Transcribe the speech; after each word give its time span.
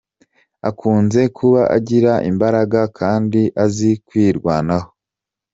Akunze 0.69 1.21
kuba 1.37 1.61
agira 1.77 2.13
imbaraga 2.29 2.81
kandi 2.99 3.41
azi 3.63 3.91
kwirwanaho. 4.07 4.89